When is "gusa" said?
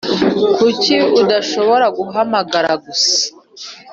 2.83-3.15